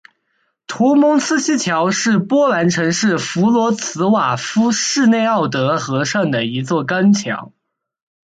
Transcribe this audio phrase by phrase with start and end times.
[0.65, 7.53] 图蒙斯基桥是波兰城市弗罗茨瓦夫市内奥德河上的一座钢桥。